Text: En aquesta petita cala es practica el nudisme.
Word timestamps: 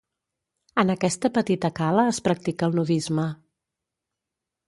En 0.83 0.91
aquesta 0.93 1.29
petita 1.35 1.71
cala 1.81 2.07
es 2.13 2.21
practica 2.29 2.69
el 2.71 2.75
nudisme. 2.79 3.29